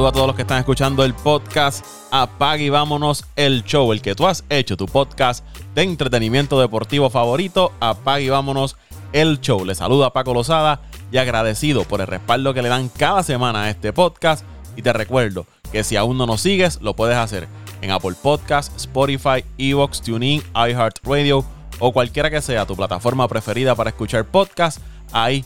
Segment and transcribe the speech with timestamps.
[0.00, 4.14] A todos los que están escuchando el podcast Apague y vámonos el show, el que
[4.14, 5.44] tú has hecho, tu podcast
[5.74, 7.72] de entretenimiento deportivo favorito.
[7.80, 8.76] Apague y vámonos
[9.12, 9.62] el show.
[9.62, 10.80] Les saluda Paco Lozada
[11.12, 14.44] y agradecido por el respaldo que le dan cada semana a este podcast.
[14.74, 17.46] Y te recuerdo que si aún no nos sigues, lo puedes hacer
[17.82, 21.44] en Apple Podcasts, Spotify, Evox, TuneIn, iHeartRadio
[21.78, 24.80] o cualquiera que sea tu plataforma preferida para escuchar podcast.
[25.12, 25.44] Ahí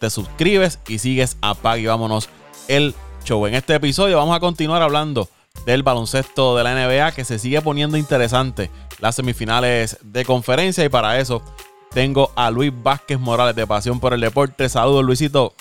[0.00, 2.30] te suscribes y sigues Apague y vámonos
[2.68, 3.05] el show.
[3.28, 5.28] En este episodio vamos a continuar hablando
[5.64, 10.88] del baloncesto de la NBA que se sigue poniendo interesante las semifinales de conferencia y
[10.88, 11.42] para eso
[11.90, 14.68] tengo a Luis Vázquez Morales de Pasión por el Deporte.
[14.68, 15.54] Saludos Luisito.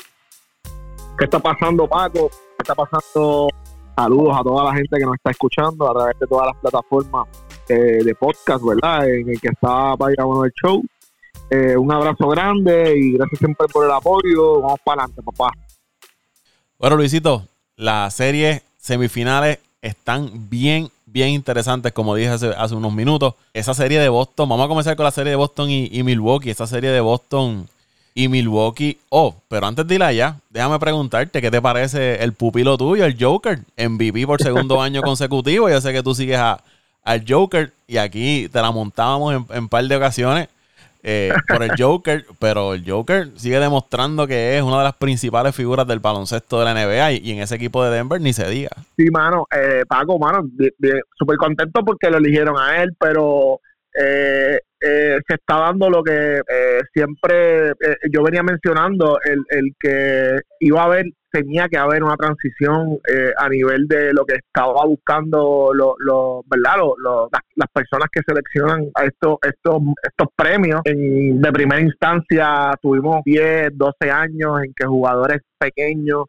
[1.17, 2.29] ¿Qué está pasando Paco?
[2.29, 3.47] ¿Qué está pasando?
[3.95, 7.27] Saludos a toda la gente que nos está escuchando a través de todas las plataformas
[7.67, 9.09] eh, de podcast, ¿verdad?
[9.09, 10.83] En el que está para el show.
[11.50, 14.61] Eh, un abrazo grande y gracias siempre por el apoyo.
[14.61, 15.52] Vamos para adelante, papá.
[16.77, 17.47] Bueno, Luisito,
[17.78, 23.36] las series semifinales están bien, bien interesantes, como dije hace, unos minutos.
[23.54, 26.50] Esa serie de Boston, vamos a comenzar con la serie de Boston y, Milwaukee.
[26.50, 27.68] Esa serie de Boston
[28.14, 28.98] y Milwaukee.
[29.09, 33.18] Oh, pero antes de ir allá, déjame preguntarte qué te parece el pupilo tuyo, el
[33.20, 35.70] Joker, MVP por segundo año consecutivo.
[35.70, 36.64] Yo sé que tú sigues a,
[37.03, 40.50] al Joker y aquí te la montábamos en un par de ocasiones.
[41.08, 45.56] Eh, por el Joker, pero el Joker sigue demostrando que es una de las principales
[45.56, 48.72] figuras del baloncesto de la NBA y, en ese equipo de Denver ni se diga.
[48.97, 50.50] Sí, mano, eh, Paco, mano,
[51.16, 53.59] súper contento porque lo eligieron a él, pero
[53.94, 56.42] eh, eh, se está dando lo que
[56.92, 57.73] siempre
[58.12, 63.31] yo venía mencionando, el, el que iba a haber tenía que haber una transición eh,
[63.38, 66.75] a nivel de lo que estaba buscando lo, ¿verdad?
[67.55, 70.81] las, personas que seleccionan a estos estos estos premios.
[70.86, 76.25] En, de primera instancia tuvimos 10, 12 años en que jugadores pequeños,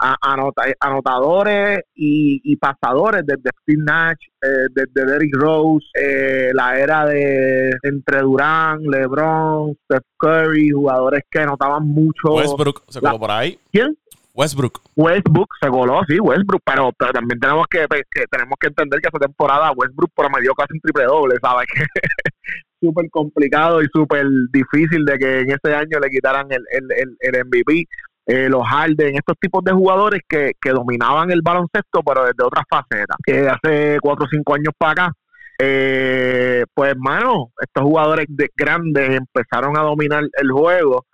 [0.81, 8.23] anotadores y, pasadores desde Steve Nash, eh, desde Derrick Rose, eh, la era de entre
[8.23, 12.35] Durán, LeBron, Steph Curry, jugadores que anotaban mucho.
[12.35, 13.59] Westbrook se quedó por ahí.
[13.71, 13.97] ¿Quién?
[14.37, 14.83] Westbrook.
[14.95, 17.87] Westbrook se goló, sí, Westbrook, pero, también tenemos que,
[18.31, 21.67] tenemos que entender que esa temporada Westbrook promedió casi un triple doble, ¿sabes?
[22.81, 27.47] súper complicado y súper difícil de que en ese año le quitaran el, el, el,
[27.47, 27.87] MVP.
[28.29, 32.65] Eh, los Harden, estos tipos de jugadores que, que dominaban el baloncesto, pero desde otras
[32.69, 33.17] facetas.
[33.25, 35.13] Que hace cuatro o cinco años para acá,
[35.59, 41.07] eh, pues, hermano, estos jugadores de, grandes empezaron a dominar el juego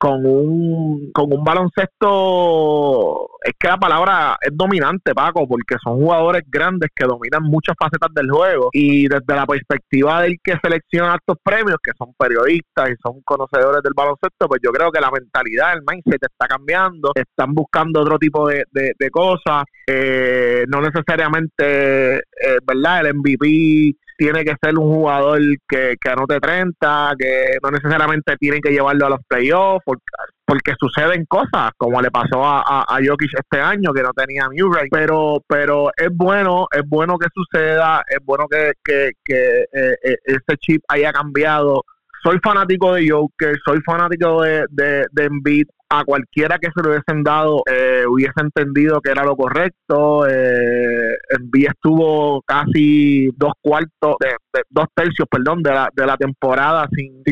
[0.00, 6.42] con un, con un baloncesto, es que la palabra es dominante, Paco, porque son jugadores
[6.48, 11.36] grandes que dominan muchas facetas del juego y desde la perspectiva del que selecciona estos
[11.44, 15.74] premios, que son periodistas y son conocedores del baloncesto, pues yo creo que la mentalidad,
[15.74, 22.58] el mindset está cambiando, están buscando otro tipo de, de, cosas, eh, no necesariamente, eh,
[22.64, 23.06] ¿verdad?
[23.06, 28.60] El MVP tiene que ser un jugador que, que anote 30, que no necesariamente tienen
[28.60, 30.04] que llevarlo a los playoffs, porque,
[30.44, 34.90] porque suceden cosas, como le pasó a, a, Jokic este año, que no tenía Murray,
[34.90, 40.16] pero pero es bueno, es bueno que suceda, es bueno que, que, que eh, eh,
[40.26, 41.82] ese chip haya cambiado.
[42.22, 46.90] Soy fanático de Joker, soy fanático de, de, de Embiid, a cualquiera que se lo
[46.90, 50.26] hubiesen dado eh, hubiese entendido que era lo correcto.
[50.28, 51.16] Eh,
[51.52, 57.22] estuvo casi dos cuartos, de, dos tercios, perdón, de la, de la temporada sin,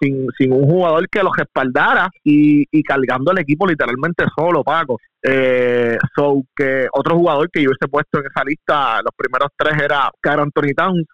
[0.00, 4.98] sin, sin, un jugador que los respaldara y, y cargando el equipo literalmente solo, Paco.
[5.22, 9.80] Eh, so que otro jugador que yo hubiese puesto en esa lista, los primeros tres
[9.80, 11.06] era Carl Anthony Towns,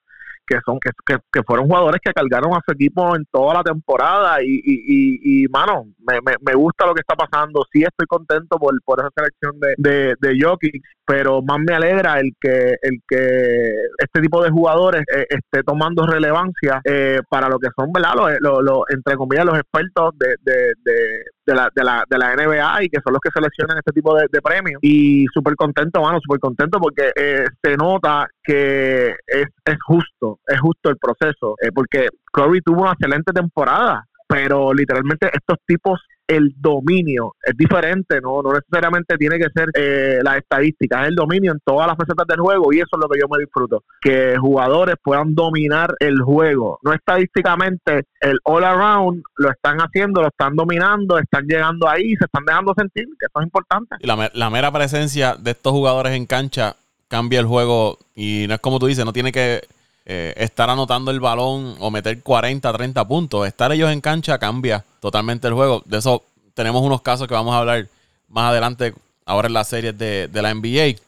[0.47, 0.91] que son que,
[1.33, 5.49] que, fueron jugadores que cargaron a su equipo en toda la temporada y, y, y,
[5.49, 9.61] mano, me, me, gusta lo que está pasando, sí estoy contento por, por esa selección
[9.61, 14.51] de, de, de Jokic, pero más me alegra el que el que este tipo de
[14.51, 18.15] jugadores eh, esté tomando relevancia eh, para lo que son, ¿verdad?
[18.41, 21.23] Los, entre comillas, los expertos de, de,
[21.55, 24.29] la, de, la, de la NBA y que son los que seleccionan este tipo de,
[24.43, 24.79] premios.
[24.83, 30.61] Y súper contento, mano, súper contento porque eh, se nota que es, es justo, es
[30.61, 37.35] justo el proceso, porque Curry tuvo una excelente temporada, pero literalmente estos tipos el dominio.
[37.43, 41.61] Es diferente, no no necesariamente tiene que ser eh, la estadística, es el dominio en
[41.65, 44.97] todas las facetas del juego y eso es lo que yo me disfruto, que jugadores
[45.03, 51.19] puedan dominar el juego, no estadísticamente el all around lo están haciendo, lo están dominando,
[51.19, 53.97] están llegando ahí, se están dejando sentir, que eso es importante.
[54.01, 56.77] Y la, la mera presencia de estos jugadores en cancha
[57.09, 59.63] cambia el juego y no es como tú dices, no tiene que
[60.09, 63.47] eh, estar anotando el balón o meter 40, 30 puntos.
[63.47, 65.83] Estar ellos en cancha cambia totalmente el juego.
[65.85, 66.23] De eso
[66.55, 67.89] tenemos unos casos que vamos a hablar
[68.29, 68.95] más adelante,
[69.25, 71.01] ahora en las series de, la NBA.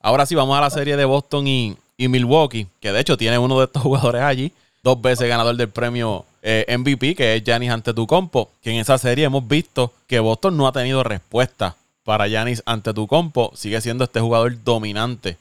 [0.00, 3.58] Ahora sí, vamos a la serie de Boston y, Milwaukee, que de hecho tiene uno
[3.58, 4.50] de estos jugadores allí,
[4.82, 9.26] dos veces ganador del premio eh, MVP, que es Giannis Antetokounmpo, que en esa serie
[9.26, 14.64] hemos visto que Boston no ha tenido respuesta para Giannis Antetokounmpo, sigue siendo este jugador
[14.64, 15.36] dominante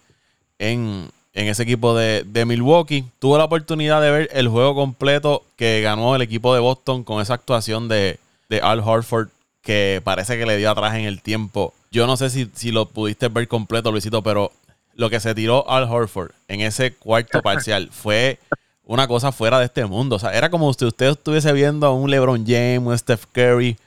[0.60, 3.06] en, ese equipo de, de, Milwaukee.
[3.20, 7.22] Tuvo la oportunidad de ver el juego completo que ganó el equipo de Boston con
[7.22, 9.30] esa actuación de, de Al Horford
[9.62, 11.74] que parece que le dio atrás en el tiempo.
[11.92, 14.52] Yo no sé si, si lo pudiste ver completo, Luisito, pero
[14.96, 18.40] lo que se tiró Al Horford en ese cuarto parcial fue
[18.86, 20.16] una cosa fuera de este mundo.
[20.16, 23.78] O sea, era como si usted estuviese viendo a un LeBron James, un Steph Curry,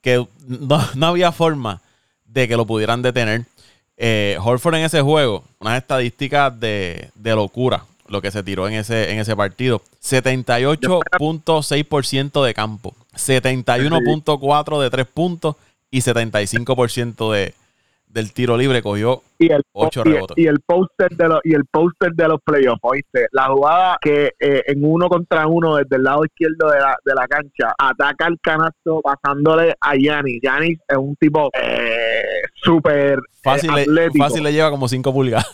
[0.00, 1.82] que no, había forma
[2.24, 3.44] de que lo pudieran detener.
[3.96, 8.74] Eh, Horford en ese juego, unas estadísticas de, de locura lo que se tiró en
[8.74, 9.82] ese, en ese partido.
[10.02, 15.56] 78.6% de campo, 71.4% de tres puntos
[15.90, 17.54] y 75% de,
[18.16, 20.38] del tiro libre cogió y el, 8 rebotes.
[20.38, 23.26] Y, el póster de los y el póster de los playoffs, ¿oíste?
[23.32, 27.14] La jugada que eh, en uno contra uno desde el lado izquierdo de la, de
[27.14, 30.40] la cancha ataca el canasto pasándole a Yanis.
[30.42, 32.35] Yanis es un tipo eh,
[32.66, 35.46] súper fácil, eh, fácil le lleva como 5 pulgadas.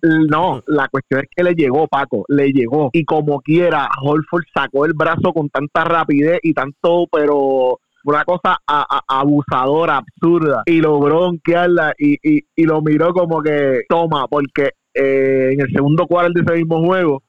[0.00, 2.90] No, la cuestión es que le llegó, Paco, le llegó.
[2.92, 8.58] Y como quiera, Holford sacó el brazo con tanta rapidez y tanto, pero una cosa
[8.66, 10.62] abusadora, absurda.
[10.66, 15.72] Y logró donkearla y, y, y lo miró como que toma, porque eh, en el
[15.72, 17.22] segundo cuarto de ese mismo juego,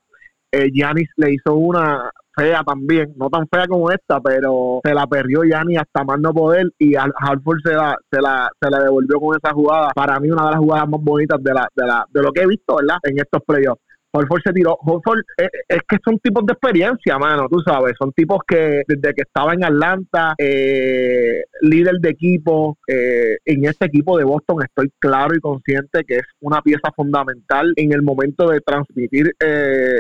[0.52, 5.06] eh, Giannis le hizo una fea también, no tan fea como esta, pero se la
[5.08, 9.36] perdió Yanni hasta más poder y Hartford se la, se la, se la devolvió con
[9.36, 9.92] esa jugada.
[9.94, 12.42] Para mí una de las jugadas más bonitas de la, de la, de lo que
[12.42, 12.98] he visto, ¿verdad?
[13.04, 13.82] En estos playoffs.
[14.12, 14.78] Horford se tiró.
[14.82, 17.94] Horford eh, es, que son tipos de experiencia, mano, tú sabes.
[18.00, 23.86] Son tipos que desde que estaba en Atlanta, eh, líder de equipo, eh, en este
[23.86, 28.50] equipo de Boston estoy claro y consciente que es una pieza fundamental en el momento
[28.50, 29.36] de transmitir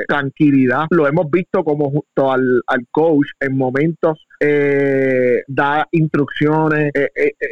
[0.08, 0.86] tranquilidad.
[0.90, 4.26] Lo hemos visto como junto al, al coach en momentos
[5.48, 6.92] da instrucciones.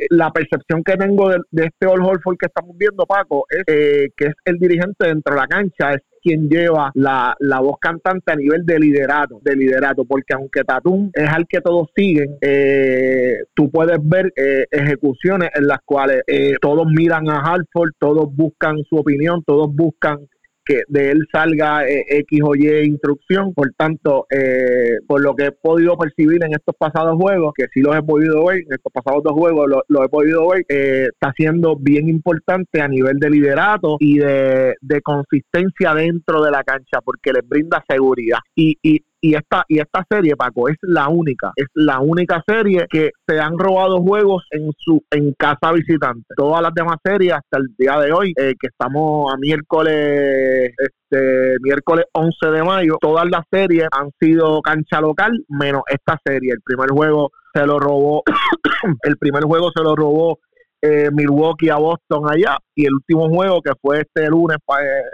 [0.10, 4.34] la percepción que tengo de, este All Horford que estamos viendo, Paco, es que es
[4.46, 8.66] el dirigente dentro de la cancha, es quien lleva la, la voz cantante a nivel
[8.66, 13.98] de liderato, de liderato, porque aunque Tatum es al que todos siguen, eh, tú puedes
[14.02, 19.42] ver eh, ejecuciones en las cuales eh, todos miran a Hartford, todos buscan su opinión,
[19.46, 20.28] todos buscan
[20.68, 23.54] que de él salga eh, X o Y instrucción.
[23.54, 27.82] Por tanto, eh, por lo que he podido percibir en estos pasados juegos, que sí
[27.82, 31.34] los he podido ver, en estos pasados dos juegos los he podido ver, eh, está
[31.36, 37.00] siendo bien importante a nivel de liderato y de, de consistencia dentro de la cancha,
[37.04, 38.40] porque les brinda seguridad.
[38.56, 42.86] Y, y y esta y esta serie Paco es la única es la única serie
[42.90, 46.26] que se han robado juegos en su en casa visitante.
[46.36, 51.56] Todas las demás series hasta el día de hoy eh, que estamos a miércoles este
[51.62, 56.52] miércoles 11 de mayo todas las series han sido cancha local menos esta serie.
[56.54, 58.24] El primer juego se lo robó
[59.04, 60.40] el primer juego se lo robó
[60.82, 64.58] eh, Milwaukee a Boston allá y el último juego que fue este lunes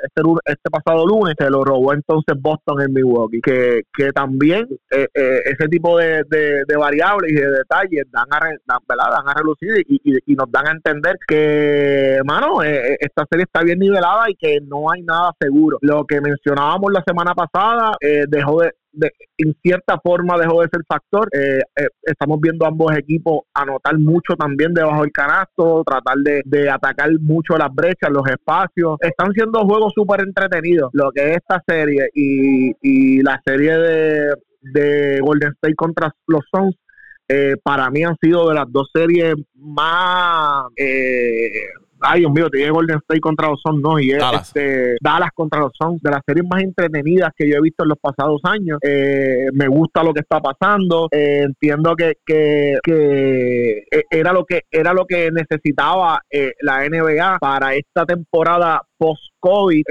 [0.03, 5.07] este, este pasado lunes se lo robó entonces Boston en Milwaukee que, que también eh,
[5.13, 9.85] eh, ese tipo de, de, variables y de detalles dan a, dan, dan a relucir
[9.87, 14.59] y, y, nos dan a entender que mano esta serie está bien nivelada y que
[14.61, 15.77] no hay nada seguro.
[15.81, 17.93] Lo que mencionábamos la semana pasada
[18.27, 18.73] dejó de
[19.37, 21.27] en cierta forma dejó de ser factor.
[21.33, 27.09] Eh, eh, estamos viendo ambos equipos anotar mucho también debajo del canasto, tratar de, atacar
[27.19, 28.97] mucho las brechas, los espacios.
[29.01, 30.89] Están siendo juegos súper entretenidos.
[30.93, 36.75] Lo que es esta serie y, la serie de, de Golden State contra los Suns
[37.29, 41.49] eh, para mí han sido de las dos series más eh,
[42.03, 44.47] ay Dios mío, tiene Golden State contra los Suns, no, y es Dallas.
[44.47, 47.89] Este, Dallas contra los Suns, de las series más entretenidas que yo he visto en
[47.89, 48.79] los pasados años.
[48.81, 54.45] Eh, me gusta lo que está pasando, eh, entiendo que, que, que, eh, era lo
[54.45, 56.21] que era lo que necesitaba
[56.61, 59.83] la NBA para esta temporada post-COVID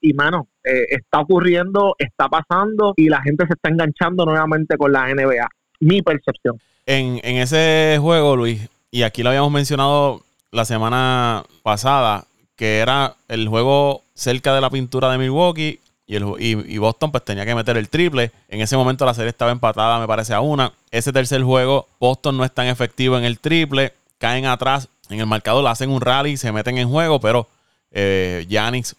[0.00, 5.06] y mano, está ocurriendo, está pasando y la gente se está enganchando nuevamente con la
[5.08, 5.48] NBA.
[5.80, 6.58] Mi percepción.
[6.86, 10.22] En, en ese juego, Luis, y aquí lo habíamos mencionado
[10.56, 16.24] la semana pasada, que era el juego cerca de la pintura de Milwaukee y, el,
[16.38, 18.32] y, Boston pues tenía que meter el triple.
[18.48, 20.72] En ese momento la serie estaba empatada, me parece, a una.
[20.90, 23.92] Ese tercer juego, Boston no es tan efectivo en el triple.
[24.18, 27.48] Caen atrás en el marcador, le hacen un rally, se meten en juego, pero
[27.90, 28.46] eh,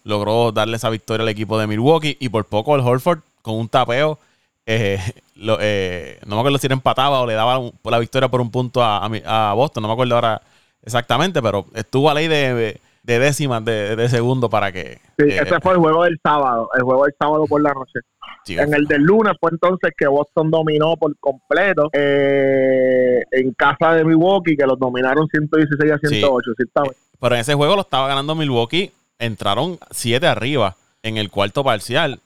[0.04, 3.68] logró darle esa victoria al equipo de Milwaukee y por poco el Horford con un
[3.68, 4.20] tapeo.
[4.70, 5.00] Eh,
[5.62, 8.84] eh, no me acuerdo si era empataba o le daba la victoria por un punto
[8.84, 10.42] a, a Boston, no me acuerdo ahora
[10.88, 15.00] exactamente, pero estuvo a ley de, de décimas de, segundo para que.
[15.18, 18.00] Sí, eh, ese fue el juego del sábado, el juego del sábado por la noche.
[18.48, 24.04] en el del lunes fue entonces que Boston dominó por completo eh, en casa de
[24.04, 26.52] Milwaukee, que los dominaron 116 a 108.
[27.20, 32.20] Pero en ese juego lo estaba ganando Milwaukee, entraron 7 arriba en el cuarto parcial.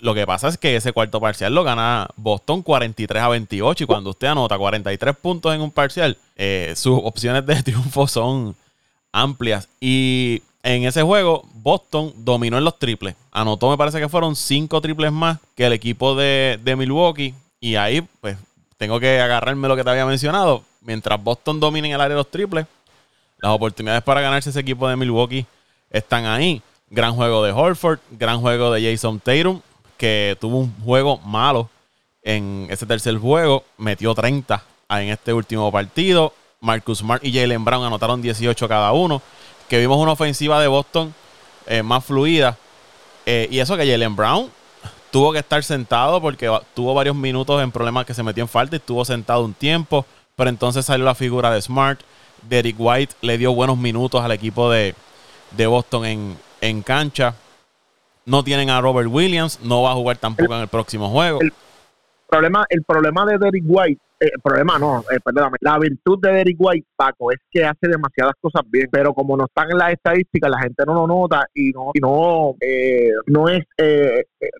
[0.00, 3.86] Lo, que pasa es que ese cuarto parcial lo gana Boston 43 a 28 y
[3.86, 8.54] cuando usted anota 43 puntos en un parcial, eh, sus opciones de triunfo son
[9.12, 9.68] amplias.
[9.80, 13.14] Y en ese juego, Boston dominó en los triples.
[13.30, 17.34] Anotó, me parece que fueron 5 triples más que el equipo de, de Milwaukee.
[17.60, 18.36] Y ahí, pues,
[18.76, 20.64] tengo que agarrarme lo que te había mencionado.
[20.80, 22.66] Mientras Boston domina en el área de los triples,
[23.38, 25.46] las oportunidades para ganarse ese equipo de Milwaukee
[25.90, 26.60] están ahí.
[26.90, 29.60] Gran juego de Horford, gran juego de Jason Tatum,
[29.96, 31.70] que tuvo un juego malo
[32.24, 36.32] en ese tercer juego, metió 30 en este último partido.
[36.60, 39.20] Marcus Smart y Jalen Brown anotaron 18 cada uno.
[39.68, 41.14] Que vimos una ofensiva de Boston
[41.66, 42.56] eh, más fluida.
[43.26, 44.50] Eh, y eso que Jalen Brown
[45.10, 48.76] tuvo que estar sentado porque tuvo varios minutos en problemas que se metió en falta
[48.76, 50.06] y estuvo sentado un tiempo.
[50.36, 52.00] Pero entonces salió la figura de Smart.
[52.42, 54.94] Derek White le dio buenos minutos al equipo de,
[55.52, 57.34] de Boston en, en cancha.
[58.26, 61.40] No tienen a Robert Williams, no va a jugar tampoco en el próximo juego.
[61.40, 61.52] El
[62.28, 66.32] problema, el problema de Derek White el eh, problema no, eh, perdóname, la virtud de
[66.32, 69.92] Derek White, Paco, es que hace demasiadas cosas bien, pero como no están en las
[69.92, 73.64] estadísticas, la gente no lo nota y no, y no, eh, no es,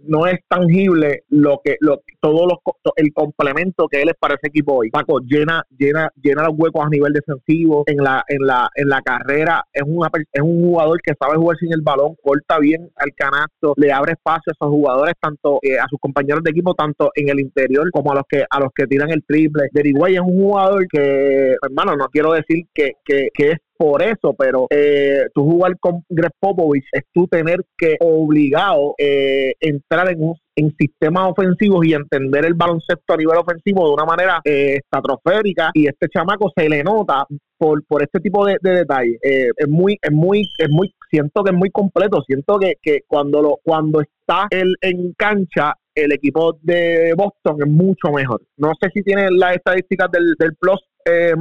[0.03, 2.59] no es tangible lo que, lo, todo los,
[2.97, 4.91] el complemento que él es para ese equipo hoy.
[4.91, 9.03] Paco llena, llena, llena los huecos a nivel defensivo, en la, en la, en la
[9.03, 13.13] carrera es una, es un jugador que sabe jugar sin el balón, corta bien al
[13.15, 17.29] canasto, le abre espacio a esos jugadores, tanto a sus compañeros de equipo, tanto en
[17.29, 20.15] el interior como a los que, a los que tiran el triple triple.
[20.15, 25.25] es un jugador que, hermano, no quiero decir que, que, es por eso, pero eh,
[25.35, 30.73] tú jugar con Greg Popovich es tú tener que obligado eh, entrar en un en
[30.79, 35.89] sistemas ofensivos y entender el baloncesto a nivel ofensivo de una manera eh, estratosférica y
[35.89, 37.27] este chamaco se le nota
[37.59, 41.51] por, por este tipo de, detalles eh, es muy es muy es muy siento que
[41.51, 46.59] es muy completo siento que, que cuando lo cuando está él en cancha el equipo
[46.63, 48.43] de Boston es mucho mejor.
[48.57, 51.35] No sé si tiene las estadísticas del, del plus eh,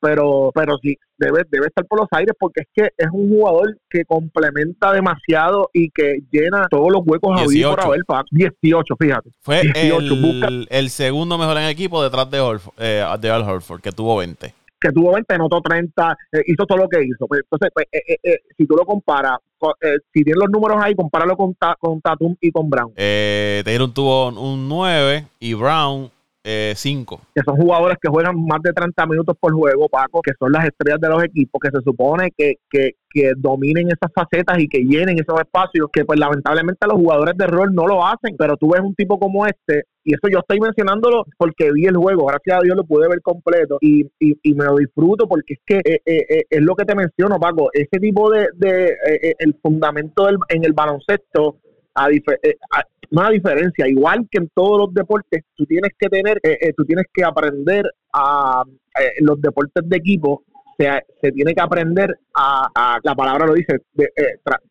[0.00, 3.76] pero, pero sí, debe, debe estar por los aires porque es que es un jugador
[3.88, 8.00] que complementa demasiado y que llena todos los huecos a por haber
[8.30, 9.30] 18, fíjate.
[9.40, 13.92] Fue el, el, segundo mejor en el equipo detrás de, eh, de Al Horford, que
[13.92, 17.26] tuvo 20 que tuvo 20, anotó 30, eh, hizo todo lo que hizo.
[17.26, 19.38] Pues, entonces, pues, eh, eh, si tú lo comparas,
[20.12, 22.92] si tienes los números ahí, compáralo con, con Tatum y con Brown.
[22.96, 26.10] Eh, Tatum tuvo un 9 y Brown
[26.42, 27.20] 5.
[27.34, 30.64] que son jugadores que juegan más de 30 minutos por juego, Paco, que son las
[30.64, 34.80] estrellas de los equipos, que se supone que, que, que dominen esas facetas y que
[34.80, 38.70] llenen esos espacios, que pues lamentablemente los jugadores de rol no lo hacen, pero tú
[38.70, 42.58] ves un tipo como este y eso yo estoy mencionándolo porque vi el juego, gracias
[42.58, 46.00] a Dios lo pude ver completo y, y, me lo disfruto porque es que eh,
[46.06, 48.96] eh, eh, es lo que te menciono, Paco, ese tipo de, de
[49.38, 51.58] el fundamento del, en el baloncesto,
[51.94, 56.40] a, a, una diferencia, igual que en todos los deportes, tú tienes que tener,
[56.76, 58.62] tú tienes que aprender a
[59.20, 60.44] los deportes de equipo
[61.20, 64.08] se, tiene que aprender a, la palabra lo dice, de,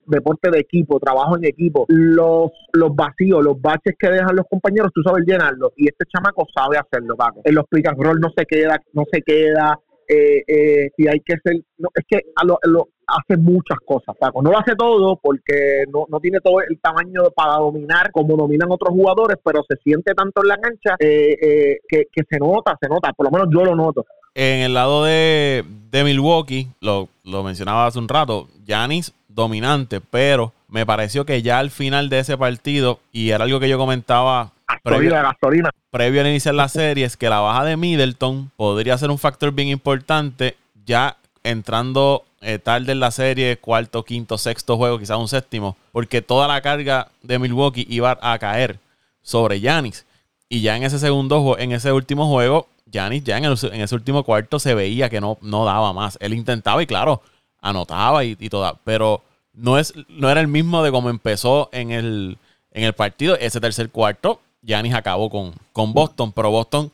[0.07, 4.91] deporte de equipo, trabajo en equipo, los, los vacíos, los baches que dejan los compañeros,
[4.93, 7.41] tú sabes llenarlos y este chamaco sabe hacerlo, Paco.
[7.43, 11.19] En los pick and roll no se queda, no se queda, eh, eh, si hay
[11.19, 12.21] que ser, no, es que
[12.63, 14.41] lo, hace muchas cosas, Paco.
[14.41, 18.71] No lo hace todo porque no, no tiene todo el tamaño para dominar como dominan
[18.71, 22.77] otros jugadores, pero se siente tanto en la cancha eh, eh, que, que, se nota,
[22.81, 24.05] se nota, por lo menos yo lo noto.
[24.35, 30.53] En el lado de, de Milwaukee, lo, lo mencionaba hace un rato, Yanis dominante, pero
[30.67, 34.51] me pareció que ya al final de ese partido, y era algo que yo comentaba
[34.83, 35.71] previo, gasolina.
[35.89, 39.51] previo al iniciar la serie, es que la baja de Middleton podría ser un factor
[39.51, 45.27] bien importante ya entrando eh, tarde en la serie, cuarto, quinto, sexto juego, quizás un
[45.27, 48.79] séptimo, porque toda la carga de Milwaukee iba a caer
[49.21, 50.05] sobre Yanis.
[50.47, 54.59] Y ya en ese segundo en ese último juego, Yanis ya en, ese último cuarto
[54.59, 56.17] se veía que no, no daba más.
[56.21, 57.21] Él intentaba y claro,
[57.61, 59.21] anotaba y, y toda, pero
[59.53, 62.37] no, es, no era el mismo de como empezó en el,
[62.71, 63.35] en el partido.
[63.35, 66.91] Ese tercer cuarto, Yanis acabó con, con Boston, pero Boston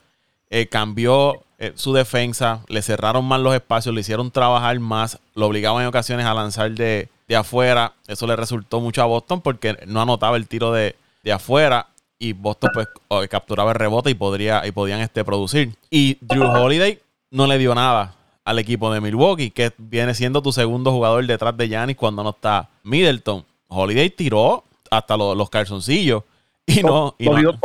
[0.49, 5.47] eh, cambió eh, su defensa, le cerraron más los espacios, le hicieron trabajar más, lo
[5.47, 7.93] obligaban en ocasiones a lanzar de, de afuera.
[8.07, 11.88] Eso le resultó mucho a Boston porque no anotaba el tiro de, de afuera
[12.19, 12.88] y Boston pues
[13.29, 15.75] capturaba el rebote y podría y podían este producir.
[15.89, 17.00] Y Drew Holiday
[17.31, 21.57] no le dio nada al equipo de Milwaukee, que viene siendo tu segundo jugador detrás
[21.57, 23.43] de Giannis cuando no está Middleton.
[23.67, 26.24] Holiday tiró hasta los, los calzoncillos
[26.65, 27.59] y no, y lo no-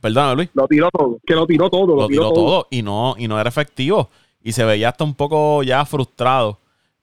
[0.00, 1.18] perdón, Luis, Lo tiró todo.
[1.26, 1.86] Que lo tiró todo.
[1.86, 4.10] Lo, lo tiró todo y no, y no era efectivo.
[4.42, 6.58] Y se veía hasta un poco ya frustrado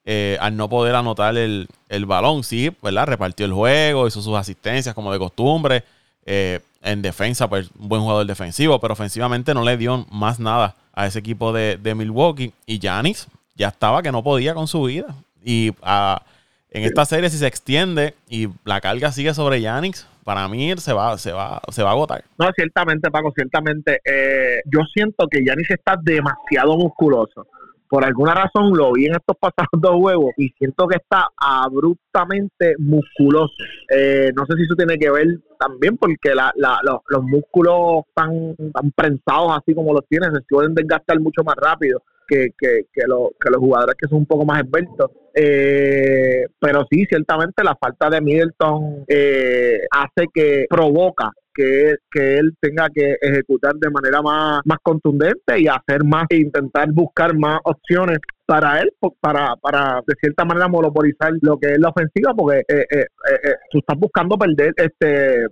[0.06, 2.44] eh, al no poder anotar el, el balón.
[2.44, 3.08] Sí, ¿verdad?
[3.08, 5.84] Repartió el juego, hizo sus asistencias como de costumbre.
[6.26, 10.76] Eh, en defensa, pues un buen jugador defensivo, pero ofensivamente no le dio más nada
[10.94, 12.54] a ese equipo de, de Milwaukee.
[12.66, 15.14] Y Giannis ya estaba que no podía con su vida.
[15.44, 16.22] Y ah,
[16.70, 20.92] en esta serie, si se extiende y la carga sigue sobre Giannis, para mí se
[20.92, 22.22] va, se va, se va a agotar.
[22.38, 24.02] No, ciertamente, Paco, ciertamente.
[24.04, 27.48] Eh, yo siento que Yanis está demasiado musculoso.
[27.90, 32.76] Por alguna razón lo vi en estos pasados dos juegos y siento que está abruptamente
[32.78, 33.54] musculoso.
[33.90, 38.04] Eh, no sé si eso tiene que ver también porque la, la- los, los músculos
[38.10, 42.82] están, están prensados así como los tienen, se suelen desgastar mucho más rápido que, que,
[42.94, 45.12] que, lo- que los jugadores que son un poco más expertos.
[45.34, 52.54] Eh, pero sí, ciertamente la falta de Middleton eh, hace que provoca que, que él
[52.60, 57.60] tenga que ejecutar de manera más, más contundente y hacer más e intentar buscar más
[57.64, 62.60] opciones para él, para, para de cierta manera monopolizar lo que es la ofensiva, porque
[62.60, 65.46] eh, eh, eh, eh, tú estás buscando perder este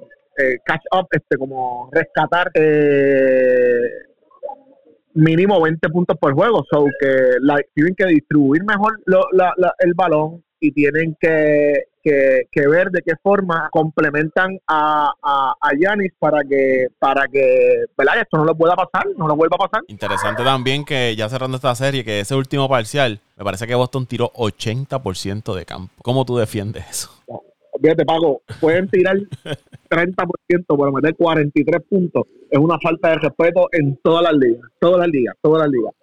[0.65, 3.79] catch up, este como rescatar eh,
[5.15, 7.07] mínimo 20 puntos por juego, so que
[7.41, 12.67] la- tienen que distribuir mejor lo- la- la- el balón y tienen que, que, que
[12.67, 18.19] ver de qué forma complementan a, a, a Giannis para que para que ¿verdad?
[18.21, 19.83] esto no lo pueda pasar, no lo vuelva a pasar.
[19.87, 24.05] Interesante también que ya cerrando esta serie, que ese último parcial, me parece que Boston
[24.05, 25.93] tiró 80% de campo.
[26.03, 27.09] ¿Cómo tú defiendes eso?
[27.81, 29.17] Fíjate, Paco, pueden tirar
[29.89, 32.23] 30% por meter 43 puntos.
[32.49, 35.93] Es una falta de respeto en todas las ligas, todas las ligas, todas las ligas.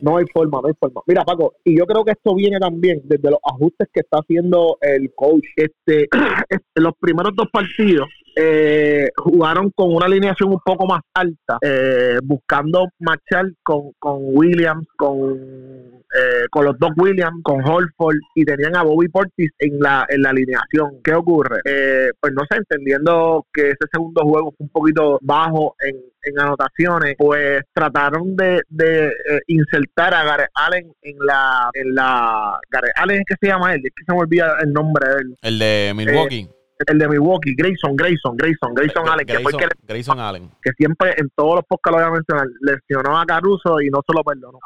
[0.00, 1.02] No hay forma, no hay forma.
[1.06, 4.78] Mira, Paco, y yo creo que esto viene también desde los ajustes que está haciendo
[4.80, 5.44] el coach.
[5.56, 6.08] Este,
[6.48, 12.18] este, los primeros dos partidos eh, jugaron con una alineación un poco más alta, eh,
[12.22, 18.76] buscando marchar con, con Williams, con, eh, con los dos Williams, con Holford y tenían
[18.76, 21.00] a Bobby Portis en la, en la alineación.
[21.02, 21.60] ¿Qué ocurre?
[21.64, 26.38] Eh, pues no sé, entendiendo que ese segundo juego fue un poquito bajo en, en
[26.40, 32.92] anotaciones, pues trataron de, de eh, insertar a Gareth Allen en la, en la Gareth
[32.96, 35.36] Allen es que se llama él, es que se me olvida el nombre de él,
[35.42, 36.48] El de Milwaukee.
[36.86, 40.50] el de Milwaukee, Grayson, Grayson, Grayson, Grayson Allen, que fue el Grayson, que, Grayson Allen.
[40.62, 44.00] que siempre en todos los podcasts lo voy a mencionar, lesionó a Caruso y no
[44.06, 44.58] se lo perdonó.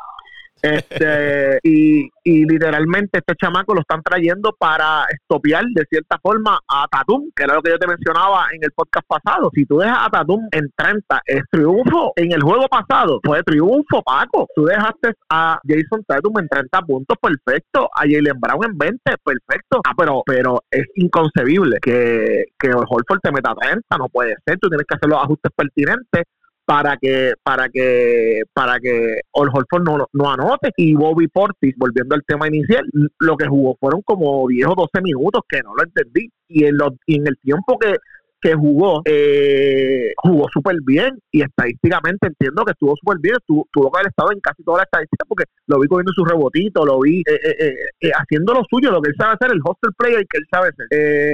[0.62, 6.86] Este, y, y literalmente este chamaco lo están trayendo para estopear de cierta forma a
[6.88, 9.50] Tatum, que era lo que yo te mencionaba en el podcast pasado.
[9.54, 12.12] Si tú dejas a Tatum en 30, es triunfo.
[12.16, 14.46] En el juego pasado fue triunfo, Paco.
[14.54, 17.90] Tú dejaste a Jason Tatum en 30 puntos, perfecto.
[17.94, 19.80] A Jalen Brown en 20, perfecto.
[19.86, 24.58] Ah, pero, pero es inconcebible que, que Holford te meta 30, no puede ser.
[24.58, 26.24] Tú tienes que hacer los ajustes pertinentes
[26.64, 30.70] para que para que para que Al Horford no, no anote.
[30.76, 32.84] Y Bobby Portis volviendo al tema inicial
[33.18, 36.30] lo que jugó fueron como 10 o 12 minutos que no lo entendí.
[36.48, 37.96] Y en los y en el tiempo que
[38.44, 43.90] que jugó, eh, jugó súper bien y estadísticamente entiendo que estuvo súper bien, estuvo, tuvo
[43.90, 47.00] que haber estado en casi todas las estadísticas porque lo vi cogiendo su rebotito, lo
[47.00, 49.92] vi eh, eh, eh, eh, haciendo lo suyo, lo que él sabe hacer, el hostel
[49.96, 50.86] player que él sabe hacer.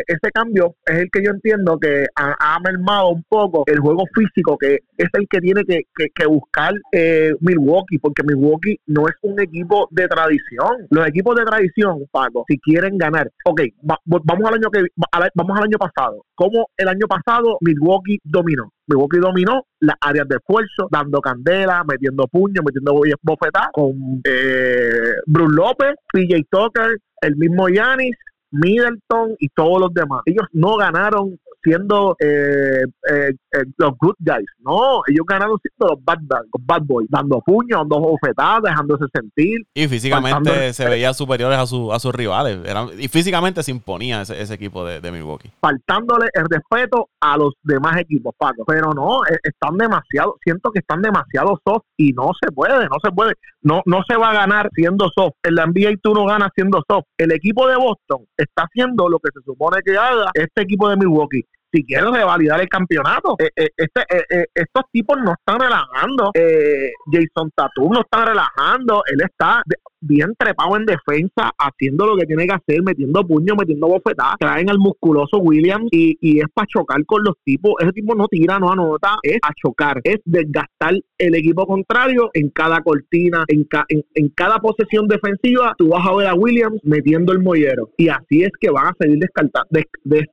[0.07, 4.05] Ese cambio es el que yo entiendo que ha, ha mermado un poco el juego
[4.15, 6.75] físico, que es el que tiene que, que, que buscar
[7.41, 10.87] Milwaukee, porque Milwaukee no es un equipo de tradición.
[10.91, 14.83] Los equipos de tradición, Paco, si quieren ganar, ok, va- vamos al año que
[15.35, 16.25] vamos al año pasado.
[16.35, 18.73] ¿Cómo el año pasado Milwaukee dominó?
[18.87, 25.55] Milwaukee dominó las áreas de esfuerzo, dando candela, metiendo puños, metiendo bofetadas con eh, Bruce
[25.55, 28.17] López, PJ Tucker, el mismo Yanis,
[28.51, 30.23] Middleton y todos los demás.
[30.27, 36.05] Ellos no ganaron siendo eh, eh, eh, los good guys, no, ellos ganaron siendo los
[36.05, 39.61] bad, los bad boys, dando puños, dando bofetadas, dejándose sentir.
[39.75, 42.59] Y físicamente se veía superiores a, su- a sus rivales.
[42.65, 45.51] Eran, y físicamente se imponía ese, ese equipo de, de Milwaukee.
[45.61, 48.65] faltándole el respeto a los demás equipos, Paco.
[48.67, 52.97] Pero no, eh, están demasiado, siento que están demasiado soft y no se puede, no
[53.03, 53.35] se puede.
[53.63, 55.35] No, no se va a ganar siendo soft.
[55.43, 57.05] En la NBA tú no ganas siendo soft.
[57.19, 60.97] El equipo de Boston está haciendo lo que se supone que haga este equipo de
[60.97, 61.45] Milwaukee.
[61.73, 66.33] Si quieren revalidar el campeonato, eh, eh, este, eh, estos tipos no están relajando.
[66.35, 69.03] Jason Tatum no está relajando.
[69.07, 69.63] Él está.
[70.01, 74.71] Bien trepado en defensa, haciendo lo que tiene que hacer, metiendo puños, metiendo bofetadas, traen
[74.71, 77.75] al musculoso Williams y, y es para chocar con los tipos.
[77.81, 82.51] Ese tipo no tira, no anota, es a chocar, es desgastar el equipo contrario en
[82.51, 87.41] cada cortina, en, en, cada posesión defensiva, tú vas a ver a Williams metiendo el
[87.41, 87.91] mollero.
[87.97, 89.69] Y así es que van a seguir descartando,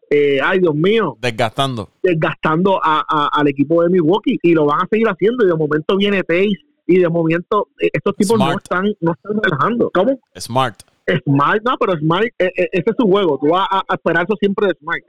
[0.10, 1.18] eh, ay Dios mío.
[1.22, 1.90] Desgastando.
[2.02, 5.98] Desgastando a, al equipo de Milwaukee y lo van a seguir haciendo y de momento
[5.98, 9.92] viene Pace y de momento eh, estos tipos no están, no están relajando.
[9.94, 10.20] ¿Cómo?
[10.38, 10.82] Smart.
[11.24, 13.38] Smart, no, pero Smart, eh, eh, ese es su juego.
[13.40, 15.04] Tú vas a, esperar eso siempre de Smart.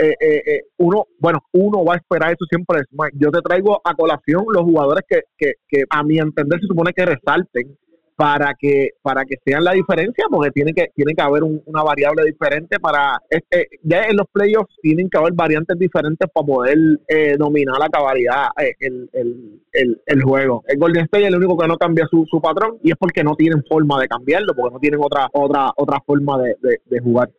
[0.76, 3.14] uno, bueno, uno va a esperar eso siempre de Smart.
[3.16, 6.92] Yo te traigo a colación los jugadores que, que, que a mi entender se supone
[6.92, 7.76] que resalten
[8.18, 12.24] para que para que sean la diferencia porque tiene que tiene que haber una variable
[12.24, 16.76] diferente para este, ya en los playoffs tienen que haber variantes diferentes para poder
[17.06, 20.64] eh, dominar la cabalidad eh, el, el, el, juego.
[20.66, 23.22] El Golden State es el único que no cambia su, su patrón y es porque
[23.22, 27.30] no tienen forma de cambiarlo porque no tienen otra otra otra forma de, de, jugar.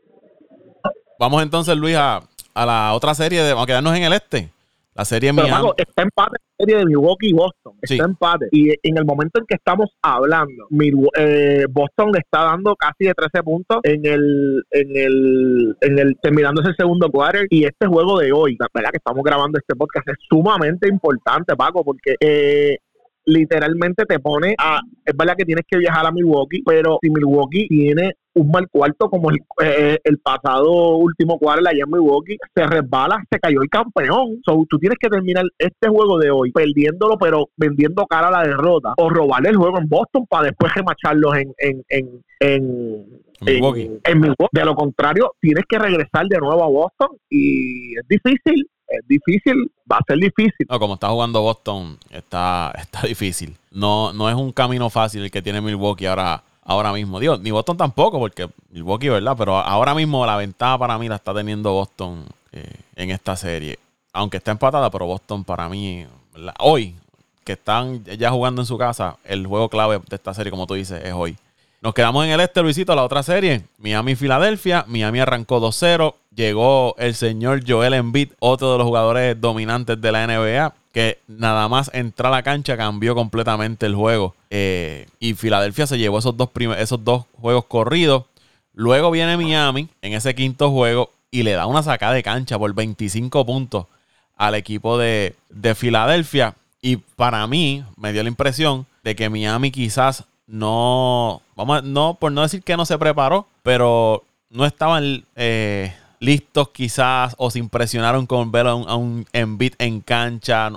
[1.20, 2.22] Vamos entonces Luis a,
[2.54, 4.50] a la otra serie de, vamos a quedarnos en el este
[5.00, 5.70] la serie Pero, Miami.
[5.78, 7.74] está empate la serie de Milwaukee y Boston.
[7.82, 8.48] Está empate.
[8.52, 10.68] Y en el momento en que estamos hablando,
[11.18, 16.18] eh, Boston le está dando casi de 13 puntos en el, en el, en el
[16.22, 17.48] terminando ese segundo quarter.
[17.50, 21.56] Y este juego de hoy, la verdad que estamos grabando este podcast, es sumamente importante,
[21.56, 22.78] Paco, porque eh,
[23.30, 24.80] literalmente te pone a.
[25.06, 29.10] Es verdad que tienes que viajar a Milwaukee, pero si Milwaukee tiene un mal cuarto
[29.10, 33.70] como el, eh, el pasado último cuarto allá en Milwaukee, se resbala, se cayó el
[33.70, 34.40] campeón.
[34.46, 38.44] So, tú tienes que terminar este juego de hoy perdiéndolo, pero vendiendo cara a la
[38.44, 43.92] derrota, o robarle el juego en Boston para después remacharlos en, en, en, en Milwaukee.
[44.52, 49.72] De lo contrario, tienes que regresar de nuevo a Boston y es difícil es difícil,
[49.92, 50.68] va a ser difícil.
[50.70, 53.56] No, como está jugando Boston, está, está difícil.
[53.72, 57.20] No, no es un camino fácil el que tiene Milwaukee ahora, ahora mismo.
[57.20, 59.36] Digo, ni Boston tampoco, porque Milwaukee, ¿verdad?
[59.38, 63.80] Pero ahora mismo la ventaja para mí la está teniendo Boston eh, en esta serie.
[64.12, 66.06] Aunque está empatada, pero Boston para mí,
[66.60, 66.96] hoy,
[67.44, 70.74] que están ya jugando en su casa, el juego clave de esta serie, como tú
[70.74, 71.38] dices, es hoy.
[71.82, 73.64] Nos quedamos en el este, Luisito, la otra serie.
[73.78, 74.84] Miami-Filadelfia.
[74.88, 76.14] Miami arrancó 2-0.
[76.36, 81.68] Llegó el señor Joel Embiid, otro de los jugadores dominantes de la NBA, que nada
[81.68, 84.36] más entrar a la cancha cambió completamente el juego.
[84.50, 88.26] Eh, y Filadelfia se llevó esos dos, esos dos juegos corridos.
[88.74, 92.74] Luego viene Miami en ese quinto juego y le da una sacada de cancha por
[92.74, 93.86] 25 puntos
[94.36, 96.56] al equipo de, de Filadelfia.
[96.82, 102.32] Y para mí me dio la impresión de que Miami quizás no, vamos no, por
[102.32, 108.28] no decir que no se preparó, pero no estaban eh, listos quizás o se impresionaron
[108.28, 110.70] con ver a un, Embiid en cancha.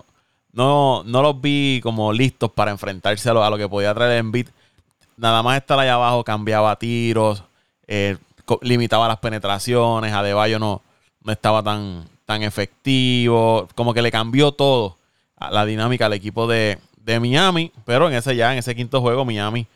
[0.52, 4.48] No, no los vi como listos para enfrentarse a lo, que podía traer Embiid.
[5.16, 7.42] Nada más estar allá abajo cambiaba tiros,
[7.86, 8.16] eh,
[8.62, 10.82] limitaba las penetraciones, Adebayo no,
[11.22, 14.96] no estaba tan, tan efectivo, como que le cambió todo
[15.36, 19.00] a la dinámica al equipo de, de Miami, pero en ese ya, en ese quinto
[19.00, 19.66] juego, Miami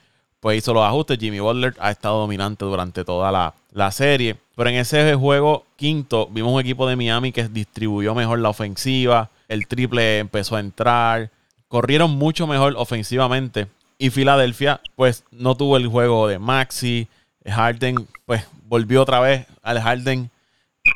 [0.40, 1.18] pues hizo los ajustes.
[1.18, 4.36] Jimmy Butler ha estado dominante durante toda la, serie.
[4.54, 9.30] Pero en ese juego quinto vimos un equipo de Miami que distribuyó mejor la ofensiva.
[9.48, 11.30] El triple empezó a entrar.
[11.68, 13.66] Corrieron mucho mejor ofensivamente.
[13.98, 17.08] Y Filadelfia pues no tuvo el juego de Maxi.
[17.44, 20.30] Harden pues volvió otra vez al Harden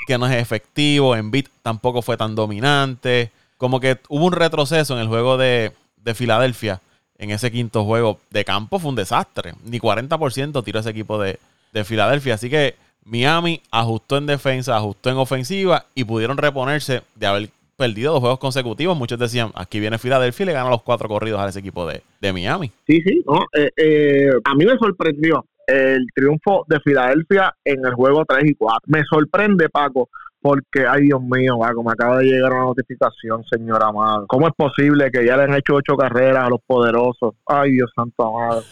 [0.06, 1.16] que no es efectivo.
[1.16, 3.30] En beat tampoco fue tan dominante.
[3.58, 6.80] Como que hubo un retroceso en el juego de, de Filadelfia
[7.20, 9.52] en ese quinto juego de campo fue un desastre.
[9.64, 11.38] Ni 40% tiró ese equipo de,
[11.84, 12.34] Filadelfia.
[12.34, 18.12] Así que Miami ajustó en defensa, ajustó en ofensiva y pudieron reponerse de haber perdido
[18.12, 18.96] dos juegos consecutivos.
[18.96, 22.32] Muchos decían, aquí viene Filadelfia y le gana los cuatro corridos a ese equipo de,
[22.32, 22.72] Miami.
[22.86, 28.24] Sí, sí, eh, eh, a mí me sorprendió el triunfo de Filadelfia en el juego
[28.24, 28.80] 3 y 4.
[28.86, 30.08] Me sorprende, Paco,
[30.40, 34.26] porque, ay Dios mío, Paco, me acaba de llegar una notificación, señora amado.
[34.26, 37.34] ¿Cómo es posible que ya le han hecho ocho carreras a los poderosos?
[37.46, 38.62] Ay, Dios santo amado.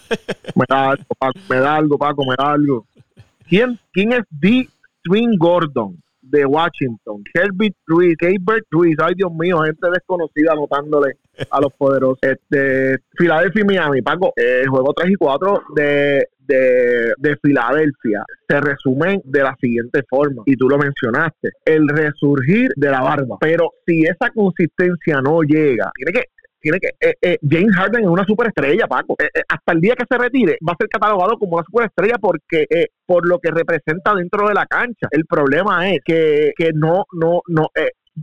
[0.54, 2.86] me da algo, Paco, me da algo, Paco, me da algo.
[3.48, 4.68] ¿Quién, quién es D.
[5.04, 5.96] Swing Gordon?
[6.30, 11.14] de Washington, Herbert Ruiz, Herbert Ruiz, ay Dios mío, gente desconocida anotándole
[11.50, 12.18] a los poderosos.
[12.20, 18.60] Este, Filadelfia y Miami, Paco, el juego 3 y 4 de, de, de, Filadelfia se
[18.60, 23.36] resumen de la siguiente forma, y tú lo mencionaste, el resurgir de la barba.
[23.40, 26.24] Pero si esa consistencia no llega, tiene que
[26.60, 29.14] tiene que eh, eh, James Harden es una superestrella, Paco.
[29.18, 32.66] Eh, hasta el día que se retire va a ser catalogado como una superestrella porque
[33.06, 35.08] por lo que representa dentro de la cancha.
[35.10, 37.68] El problema es que, que no no no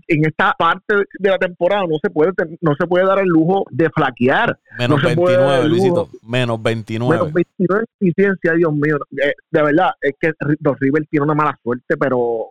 [0.08, 2.32] en esta parte de la temporada no se puede
[2.62, 4.58] no se puede dar el lujo de flaquear.
[4.78, 6.10] Menos no 29, Luisito.
[6.24, 7.18] Menos 29.
[7.18, 8.98] Menos 29 eficiencia, Dios mío.
[9.12, 12.50] Eh, de verdad, es que los Rivers tiene una mala suerte, pero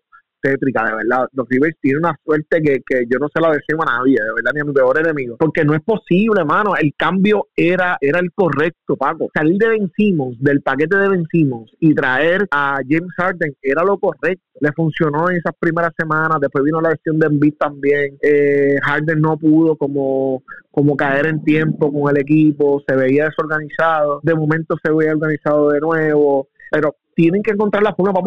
[0.49, 1.29] de verdad.
[1.33, 4.35] Los Rivers tienen una suerte que, que yo no se la deseo a nadie, de
[4.35, 5.37] verdad, ni a mi peor enemigo.
[5.39, 6.75] Porque no es posible, hermano.
[6.77, 9.31] El cambio era, era el correcto, Paco.
[9.35, 14.45] Salir de vencimos, del paquete de vencimos y traer a James Harden era lo correcto.
[14.61, 16.39] Le funcionó en esas primeras semanas.
[16.41, 18.17] Después vino la versión de Embiid también.
[18.23, 22.83] Eh, Harden no pudo como, como caer en tiempo con el equipo.
[22.87, 24.21] Se veía desorganizado.
[24.23, 26.49] De momento se veía organizado de nuevo.
[26.71, 28.21] Pero tienen que encontrar la forma,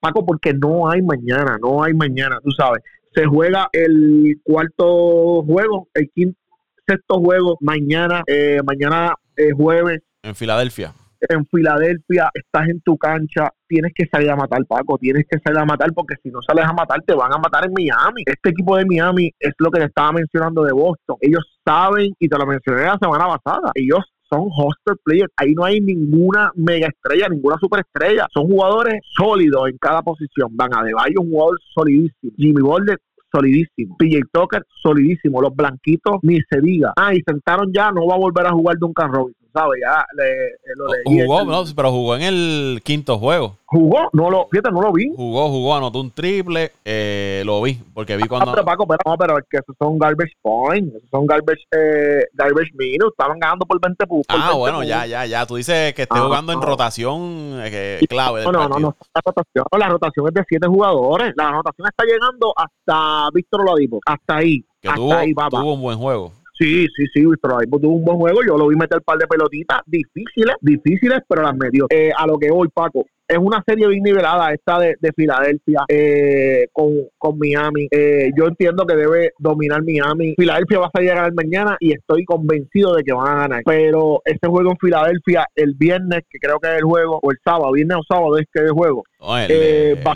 [0.00, 2.82] Paco, porque no hay mañana, no hay mañana, tú sabes.
[3.14, 6.38] Se juega el cuarto juego, el quinto,
[6.86, 10.00] sexto juego mañana, eh, mañana eh, jueves.
[10.22, 10.94] En Filadelfia.
[11.28, 15.58] En Filadelfia, estás en tu cancha, tienes que salir a matar, Paco, tienes que salir
[15.58, 18.22] a matar porque si no sales a matar te van a matar en Miami.
[18.26, 21.16] Este equipo de Miami es lo que te estaba mencionando de Boston.
[21.20, 25.32] Ellos saben, y te lo mencioné la semana pasada, ellos son hoster players.
[25.36, 28.26] Ahí no hay ninguna mega estrella, ninguna superestrella.
[28.32, 30.48] Son jugadores sólidos en cada posición.
[30.52, 32.32] Van a Debayo, un jugador solidísimo.
[32.36, 32.98] Jimmy Butler,
[33.32, 33.96] solidísimo.
[33.98, 35.40] PJ Tucker, solidísimo.
[35.40, 36.92] Los blanquitos, ni se diga.
[36.96, 39.35] Ah, y sentaron ya, no va a volver a jugar Duncan Robinson.
[39.80, 40.56] Ya le,
[41.04, 43.56] Jugó, pero jugó en el quinto juego.
[43.64, 45.12] Jugó, no lo, fíjate, no lo vi.
[45.16, 48.52] Jugó, jugó, anotó un triple, eh, lo vi, porque vi ah, cuando...
[48.52, 52.26] pero Paco, pero, no, pero es que esos son garbage points, esos son garbage, eh,
[52.34, 54.36] garbage minutes, estaban ganando por 20 puntos.
[54.38, 58.52] Ah, bueno, ya, ya, ya, tú dices que esté jugando en rotación eh, clave No,
[58.52, 62.54] no, no, no, la rotación, la rotación es de 7 jugadores, la rotación está llegando
[62.56, 64.64] hasta Víctor Oladipo, hasta ahí.
[64.80, 66.32] Que tuvo, ahí, tuvo un buen juego.
[66.58, 68.40] Sí, sí, sí, pero ahí tuvo un buen juego.
[68.46, 71.86] Yo lo vi meter un par de pelotitas difíciles, difíciles, pero las metió.
[71.90, 76.68] Eh, a lo que voy, Paco, es una serie bien nivelada esta de, Filadelfia eh,
[76.72, 77.88] con, con, Miami.
[77.90, 80.34] Eh, yo entiendo que debe dominar Miami.
[80.38, 83.62] Filadelfia va a salir a ganar mañana y estoy convencido de que van a ganar.
[83.64, 87.38] Pero este juego en Filadelfia el viernes, que creo que es el juego, o el
[87.44, 89.46] sábado, viernes o sábado es que es el juego, va a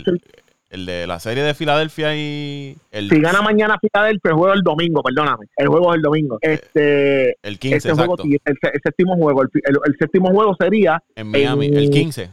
[0.01, 0.17] ser
[0.71, 4.61] el de la serie de Filadelfia y el si gana mañana Filadelfia el juego el
[4.61, 5.45] domingo perdóname.
[5.57, 6.39] El juego es el domingo.
[6.41, 11.67] Eh, este el 15 este juego, el, séptimo juego el, séptimo juego sería en Miami
[11.67, 12.29] el 15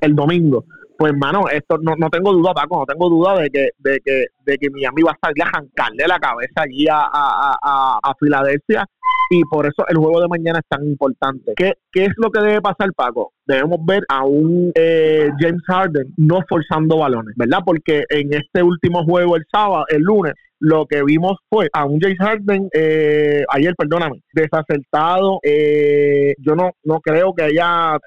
[0.00, 0.64] el domingo
[0.98, 4.26] pues hermano esto no, no tengo duda Paco no tengo duda de que de que
[4.44, 8.14] de que Miami va a salir a arrancarle la cabeza allí a, a, a, a
[8.18, 8.84] Filadelfia
[9.30, 11.52] y por eso el juego de mañana es tan importante.
[11.54, 13.32] ¿Qué, qué es lo que debe pasar, Paco?
[13.46, 17.58] Debemos ver a un eh, James Harden no forzando balones, ¿verdad?
[17.64, 22.00] Porque en este último juego el sábado, el lunes, lo que vimos fue a un
[22.00, 25.40] James Harden, eh, ayer, perdóname, desacertado.
[25.42, 27.98] Eh, yo no, no creo que haya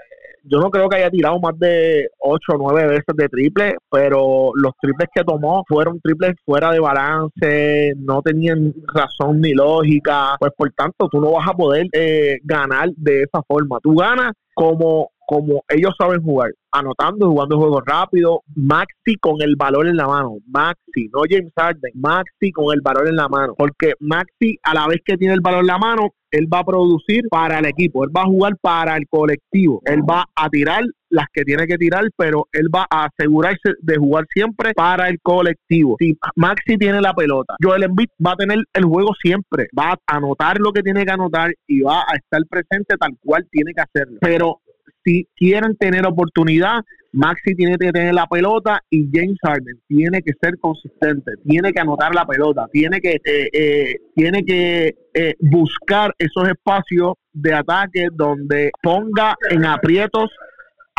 [0.44, 4.52] yo no creo que haya tirado más de 8 o 9 veces de triple, pero
[4.56, 10.52] los triples que tomó fueron triples fuera de balance, no tenían razón ni lógica, pues
[10.58, 13.80] por tanto tú no vas a poder eh, ganar de esa forma.
[13.82, 19.88] Tú ganas como como ellos saben jugar, anotando, jugando juegos rápidos, Maxi con el valor
[19.88, 23.94] en la mano, Maxi, no James Harden, Maxi con el valor en la mano, porque
[24.02, 27.24] Maxi a la vez que tiene el valor en la mano, él va a producir
[27.30, 31.28] para el equipo, él va a jugar para el colectivo, él va a tirar las
[31.32, 35.96] que tiene que tirar, pero él va a asegurarse de jugar siempre para el colectivo.
[35.98, 40.18] Si Maxi tiene la pelota, Joel Embiid va a tener el juego siempre, va a
[40.18, 43.82] anotar lo que tiene que anotar y va a estar presente tal cual tiene que
[43.82, 44.18] hacerlo.
[44.20, 44.60] Pero
[45.04, 46.82] si quieren tener oportunidad,
[47.14, 51.82] Maxi tiene que tener la pelota y James Harden tiene que ser consistente, tiene que
[51.82, 58.08] anotar la pelota, tiene que, eh, eh, tiene que eh, buscar esos espacios de ataque
[58.14, 60.30] donde ponga en aprietos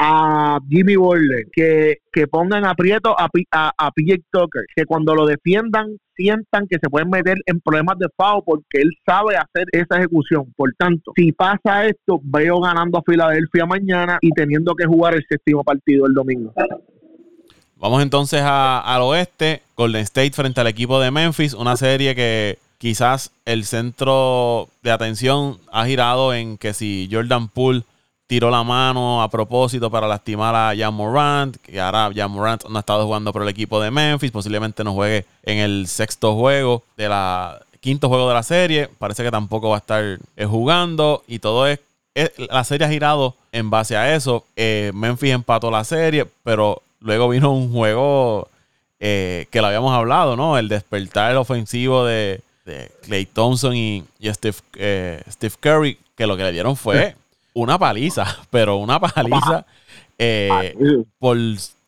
[0.04, 5.26] a Jimmy Butler, que, que pongan aprieto a, a, a PJ Tucker, que cuando lo
[5.26, 9.98] defiendan sientan que se pueden meter en problemas de FAO porque él sabe hacer esa
[9.98, 10.52] ejecución.
[10.56, 15.24] Por tanto, si pasa esto, veo ganando a Filadelfia mañana y teniendo que jugar el
[15.28, 16.52] séptimo partido el domingo.
[17.76, 23.32] Vamos entonces al oeste, Golden State frente al equipo de Memphis, una serie que quizás
[23.44, 27.84] el centro de atención ha girado en que si Jordan Poole
[28.32, 32.78] tiró la mano a propósito para lastimar a Jan Morant, que ahora Jan Morant no
[32.78, 36.82] ha estado jugando por el equipo de Memphis, posiblemente no juegue en el sexto juego
[36.96, 41.22] de la quinto juego de la serie, parece que tampoco va a estar eh, jugando
[41.28, 41.80] y todo es,
[42.38, 44.46] la serie ha girado en base a eso.
[44.56, 48.48] Eh, Memphis empató la serie, pero luego vino un juego
[48.98, 50.56] eh, que lo habíamos hablado, ¿no?
[50.56, 52.40] El despertar ofensivo de,
[53.02, 54.56] Clay Thompson y, Steve,
[55.30, 57.14] Steve Curry, que lo que le dieron fue
[57.54, 59.66] una paliza, pero una paliza
[60.18, 60.74] eh,
[61.18, 61.36] por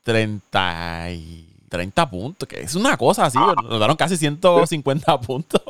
[0.03, 5.61] 33 30 puntos, que es una cosa así, lograron casi 150 puntos.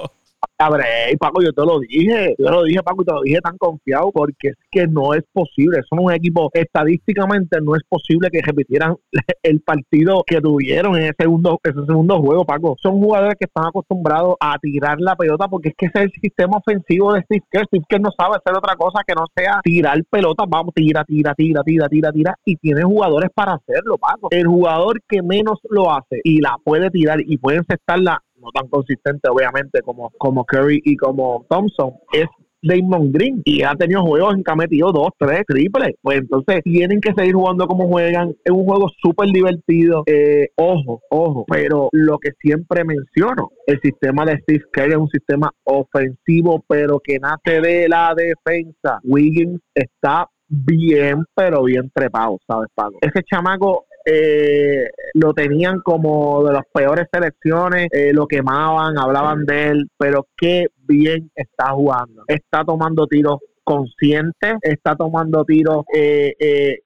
[0.56, 3.40] Cabré, Paco, yo te lo dije, yo te lo dije, Paco, y te lo dije
[3.40, 5.80] tan confiado porque es que no es posible.
[5.88, 8.94] Son un equipo, estadísticamente no es posible que repitieran
[9.42, 12.76] el partido que tuvieron en ese segundo, ese segundo juego, Paco.
[12.80, 16.20] Son jugadores que están acostumbrados a tirar la pelota porque es que ese es el
[16.20, 17.66] sistema ofensivo de Steve Kerr.
[17.66, 21.34] Steve Kerr no sabe hacer otra cosa que no sea tirar pelota, vamos, tira, tira,
[21.34, 24.28] tira, tira, tira, tira, y tiene jugadores para hacerlo, Paco.
[24.30, 28.68] El jugador que menos lo hace y la puede tirar y puede encestarla no tan
[28.68, 32.26] consistente obviamente como, como Curry y como Thompson, es
[32.64, 35.94] Damon Green y ha tenido juegos en que ha metido dos, tres triples.
[36.00, 38.35] Pues entonces tienen que seguir jugando como juegan.
[38.42, 40.02] Es un juego súper divertido.
[40.07, 41.44] Eh, ojo, ojo.
[41.46, 47.00] Pero lo que siempre menciono, el sistema de Steve Kerr es un sistema ofensivo, pero
[47.00, 48.98] que nace de la defensa.
[49.02, 52.98] Wiggins está bien, pero bien trepado, ¿sabes, Paco?
[53.00, 59.68] Ese chamaco eh, lo tenían como de las peores selecciones, eh, lo quemaban, hablaban de
[59.68, 62.24] él, pero qué bien está jugando.
[62.28, 66.78] Está tomando tiros conscientes, está tomando tiros eh, eh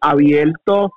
[0.00, 0.90] abiertos.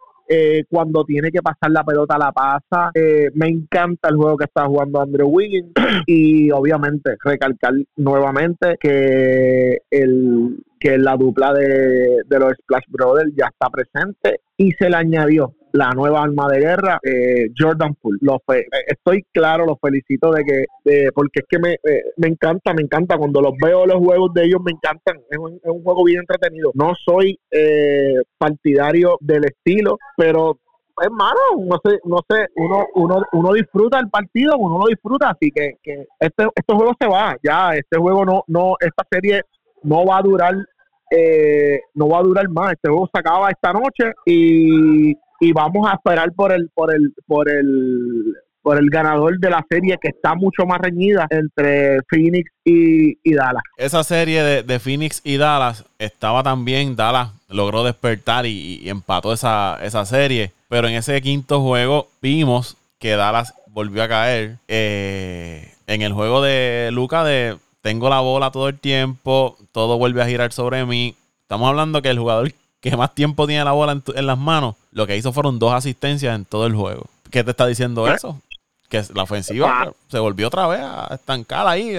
[0.69, 2.91] cuando tiene que pasar la pelota la pasa.
[3.33, 5.71] me encanta el juego que está jugando Andrew Wiggins
[6.05, 13.47] y obviamente recalcar nuevamente que el que la dupla de, de los Splash Brothers ya
[13.47, 18.17] está presente y se le añadió la nueva arma de guerra, eh, Jordan Poole.
[18.21, 22.03] Lo fe, eh, estoy claro, los felicito de que, de, porque es que me, eh,
[22.17, 23.17] me encanta, me encanta.
[23.17, 25.17] Cuando los veo los juegos de ellos, me encantan.
[25.29, 26.71] Es un, es un juego bien entretenido.
[26.73, 27.39] No soy
[28.37, 30.57] partidario del estilo, pero
[31.01, 35.29] es malo, no sé, no sé, uno, uno, uno disfruta el partido, uno lo disfruta,
[35.29, 39.43] así que, que este, este juego se va, ya, este juego no, no, esta serie
[39.83, 40.55] no va a durar
[41.09, 42.73] eh, no va a durar más.
[42.73, 47.13] Este juego se acaba esta noche y, y vamos a esperar por el, por el,
[47.25, 52.51] por el, por el ganador de la serie que está mucho más reñida entre Phoenix
[52.63, 53.63] y, Dallas.
[53.77, 60.05] Esa serie de, Phoenix y Dallas estaba también, Dallas logró despertar y, empató esa, esa
[60.05, 64.57] serie, pero en ese quinto juego vimos que Dallas volvió a caer.
[64.67, 67.55] Eh, en el juego de Luca de
[67.87, 71.15] tengo la bola todo el tiempo, todo vuelve a girar sobre mí.
[71.43, 75.07] Estamos hablando que el jugador que más tiempo tiene la bola en, las manos, lo
[75.07, 77.05] que hizo fueron dos asistencias en todo el juego.
[77.31, 78.41] ¿Qué te está diciendo eso?
[78.89, 79.91] Que la ofensiva ah.
[80.09, 81.95] se volvió otra vez a estancar ahí.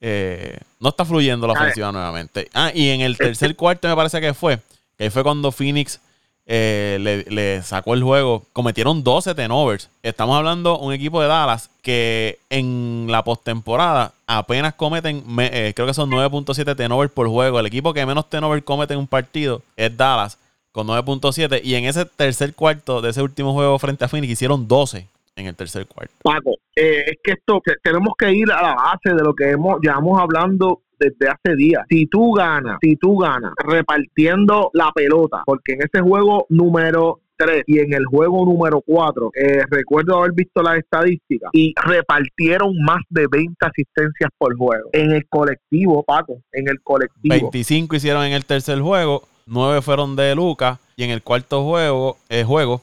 [0.00, 2.48] Eh, no está fluyendo la ofensiva nuevamente.
[2.54, 4.60] Ah, y en el tercer cuarto me parece que fue,
[4.96, 5.98] que fue cuando Phoenix
[6.46, 8.44] eh, le, sacó el juego.
[8.52, 9.88] Cometieron 12 tenovers.
[10.02, 15.86] Estamos hablando de un equipo de Dallas que en la postemporada apenas cometen, eh, creo
[15.86, 17.60] que son 9.7 tenovers por juego.
[17.60, 20.38] El equipo que menos tenovers comete en un partido es Dallas
[20.72, 21.60] con 9.7.
[21.62, 25.46] Y en ese tercer cuarto de ese último juego frente a Phoenix hicieron 12 en
[25.46, 26.14] el tercer cuarto.
[26.22, 29.80] Paco, eh, es que esto, tenemos que ir a la base de lo que hemos,
[29.80, 31.84] llevamos hablando desde hace días.
[31.88, 37.64] Si tú ganas, si tú ganas repartiendo la pelota, porque en ese juego número 3
[37.66, 43.00] y en el juego número 4, eh, recuerdo haber visto las estadísticas y repartieron más
[43.08, 44.90] de 20 asistencias por juego.
[44.92, 47.34] En el colectivo, Paco, en el colectivo.
[47.34, 52.16] 25 hicieron en el tercer juego, 9 fueron de Lucas y en el cuarto juego,
[52.28, 52.82] eh, juego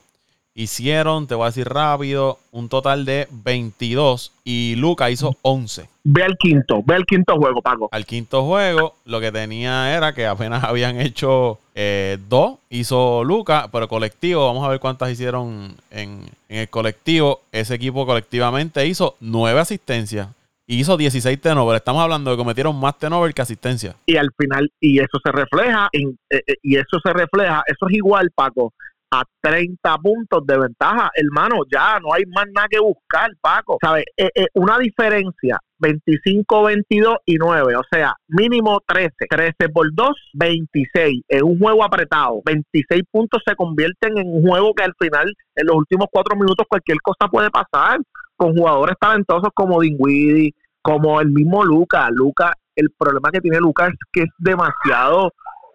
[0.55, 5.87] hicieron, te voy a decir rápido, un total de 22 y Luca hizo 11.
[6.03, 7.89] Ve al quinto, ve al quinto juego, Paco.
[7.91, 13.69] Al quinto juego, lo que tenía era que apenas habían hecho eh, dos, hizo Luca,
[13.71, 17.41] pero colectivo, vamos a ver cuántas hicieron en, el colectivo.
[17.51, 20.27] Ese equipo colectivamente hizo nueve asistencias
[20.67, 21.77] y hizo 16 tenovers.
[21.77, 23.95] Estamos hablando de que cometieron más tenovers que asistencia.
[24.05, 27.87] Y al final, y eso se refleja, en, eh, eh, y eso se refleja, eso
[27.87, 28.73] es igual, Paco,
[29.11, 31.09] a 30 puntos de ventaja.
[31.15, 33.77] Hermano, ya no hay más nada que buscar, Paco.
[33.81, 34.05] ¿Sabes?
[34.15, 37.75] Eh, eh, una diferencia, 25, 22 y 9.
[37.75, 39.11] O sea, mínimo 13.
[39.29, 41.23] 13 por 2, 26.
[41.27, 42.41] En un juego apretado.
[42.45, 46.65] 26 puntos se convierten en un juego que al final, en los últimos 4 minutos,
[46.69, 47.99] cualquier cosa puede pasar.
[48.35, 52.09] Con jugadores talentosos como Dingwiddie, como el mismo Luca.
[52.11, 55.33] Luca, el problema que tiene Luca es que es demasiado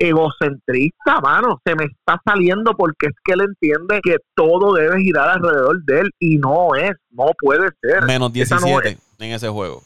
[0.08, 1.60] egocentrista, mano.
[1.64, 6.00] Se me está saliendo porque es que él entiende que todo debe girar alrededor de
[6.00, 8.04] él y no es, no puede ser.
[8.04, 9.82] Menos 17 en ese juego.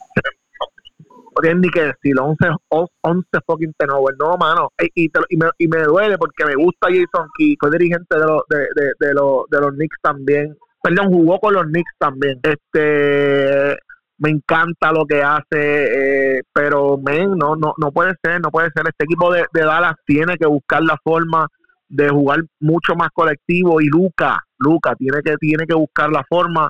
[1.36, 2.36] No tienen ni que decir 11,
[2.68, 4.18] 11 fucking turnovers.
[4.18, 4.70] No, mano.
[4.94, 7.56] Y, me, y, me, duele porque me gusta Jason Key.
[7.60, 10.56] Fue dirigente de, los de, de, de, los, de los Knicks también.
[10.82, 12.40] Perdón, jugó con los Knicks también.
[12.42, 13.78] Este
[14.18, 15.46] me encanta lo que hace,
[16.38, 18.84] eh, pero men, no, no, no puede ser, no puede ser.
[18.88, 21.46] Este equipo de, Dallas tiene que buscar la forma
[21.88, 26.68] de jugar mucho más colectivo y Luca, Luca tiene que, tiene que buscar la forma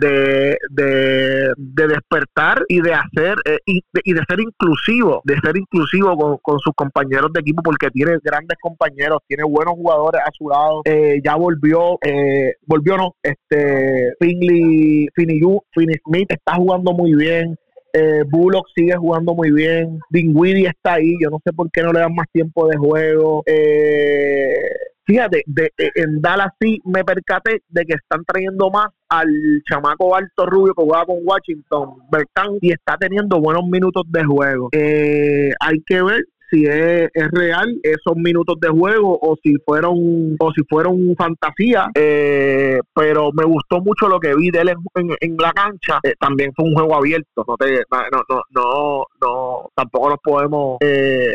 [0.00, 6.58] de, de, despertar y de hacer eh, y, de, ser inclusivo, de ser inclusivo con,
[6.60, 11.20] sus compañeros de equipo porque tiene grandes compañeros, tiene buenos jugadores a su lado, eh,
[11.24, 15.40] ya volvió, eh, volvió no, este Finley, Finney,
[15.72, 17.56] Finney Smith está jugando muy bien,
[17.94, 20.00] eh, Bullock sigue jugando muy bien.
[20.10, 21.14] Dinwiddie está ahí.
[21.20, 23.42] Yo no sé por qué no le dan más tiempo de juego.
[23.46, 24.70] Eh,
[25.12, 29.28] fíjate, de, en Dallas sí me percaté de que están trayendo más al
[29.68, 34.70] chamaco alto rubio que juega con Washington, Bertán, y está teniendo buenos minutos de juego.
[34.72, 40.52] Eh, hay que ver si es, real esos minutos de juego o si fueron o
[40.52, 45.52] si fueron fantasía eh, pero me gustó mucho lo que vi de él en, la
[45.52, 45.98] cancha.
[46.02, 50.76] Eh, también fue un juego abierto no te no no no, no tampoco nos podemos
[50.80, 51.34] eh,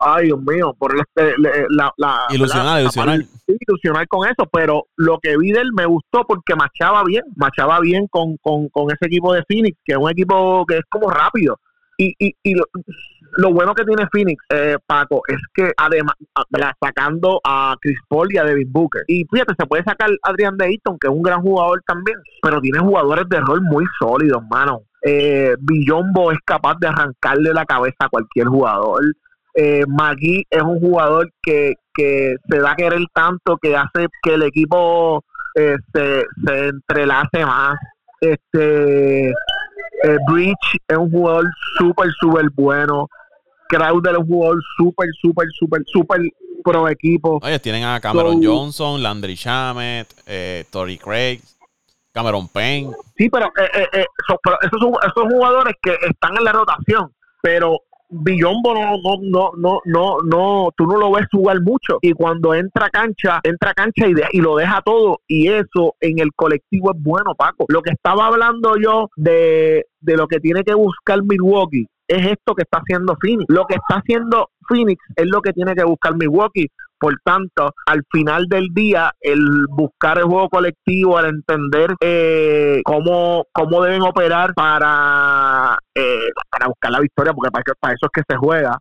[0.00, 1.34] ay Dios mío por el, este,
[1.68, 6.24] la, la, ilusionar ilusionar ilusionar con eso pero lo que vi de él me gustó
[6.26, 10.10] porque machaba bien machaba bien con, con, con ese equipo de Phoenix que es un
[10.10, 11.58] equipo que es como rápido.
[12.00, 12.64] Y, y, y lo,
[13.52, 16.14] bueno que tiene Phoenix, eh, Paco, es que además,
[16.82, 20.98] sacando a Chris Paul y a Devin Booker, y fíjate, se puede sacar Adrian Dayton,
[20.98, 24.82] que es un gran jugador también, pero tiene jugadores de rol muy sólidos, mano.
[25.02, 29.02] Eh, Billombo es capaz de arrancarle la cabeza a cualquier jugador.
[29.54, 34.34] Eh, Magui es un jugador que, que se da a querer tanto que hace que
[34.34, 35.24] el equipo
[35.54, 37.76] eh, se, se entrelace más.
[38.20, 39.32] Este
[40.04, 41.46] eh, Bridge es un jugador
[41.78, 43.08] súper, súper bueno.
[43.68, 46.20] Crowder es un jugador súper, súper, súper, súper
[46.64, 47.40] pro equipo.
[47.42, 51.40] Oye, tienen a Cameron Johnson, Landry Shamet, eh, Tory Craig,
[52.12, 52.92] Cameron Payne.
[53.16, 58.74] Sí, pero, eh, eh, esos, son, esos jugadores que están en la rotación, pero Billombo
[58.74, 61.98] no, no, no, no, no, no, tú no lo ves jugar mucho.
[62.00, 65.20] Y cuando entra cancha, entra cancha y, y lo deja todo.
[65.26, 67.66] Y eso en el colectivo es bueno, Paco.
[67.68, 72.54] Lo que estaba hablando yo de, de lo que tiene que buscar Milwaukee es esto
[72.54, 73.44] que está haciendo Phoenix.
[73.48, 76.68] Lo que está haciendo Phoenix es lo que tiene que buscar Milwaukee.
[76.98, 83.44] Por tanto, al final del día, el buscar el juego colectivo, el entender eh, cómo,
[83.52, 88.22] cómo deben operar para, eh, para buscar la victoria, porque para, para eso es que
[88.28, 88.78] se juega,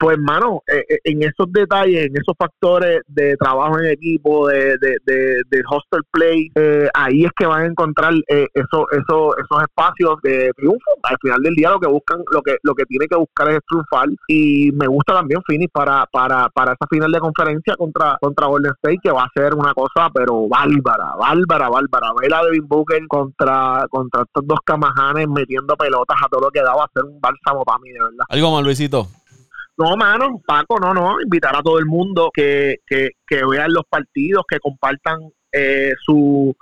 [0.00, 4.78] pues, hermano, eh, eh, en esos detalles, en esos factores de trabajo en equipo, de,
[4.78, 9.62] de, de, hostel play, eh, ahí es que van a encontrar eh, eso, eso, esos
[9.62, 10.90] espacios de triunfo.
[11.02, 13.58] Al final del día lo que buscan, lo que, lo que tiene que buscar es
[13.68, 14.08] triunfar.
[14.26, 18.72] Y me gusta también Phoenix para, para, para esa final de conferencia contra, contra Golden
[18.76, 22.12] State, que va a ser una cosa, pero bárbara, bárbara, bárbara.
[22.22, 26.62] Ver a Devin Booker contra, contra estos dos camajanes metiendo pelotas a todo lo que
[26.62, 28.24] daba a ser un bálsamo para mí, de verdad.
[28.30, 29.19] Algo más, Luisito.
[29.80, 33.84] No, mano, Paco, no, no, invitar a todo el mundo que, que, que vean los
[33.88, 35.20] partidos, que compartan
[35.50, 36.54] eh, sus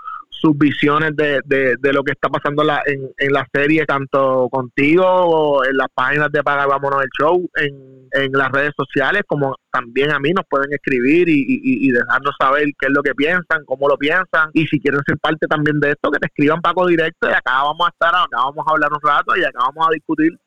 [0.55, 5.65] visiones de, de, lo que está pasando en, la, en, la serie, tanto contigo, o
[5.65, 10.13] en las páginas de Paga Vámonos el Show, en, en las redes sociales, como también
[10.13, 13.65] a mí nos pueden escribir y, y, y, dejarnos saber qué es lo que piensan,
[13.65, 16.87] cómo lo piensan, y si quieren ser parte también de esto, que te escriban Paco
[16.87, 19.89] directo y acá vamos a estar, acá vamos a hablar un rato y acá vamos
[19.89, 20.39] a discutir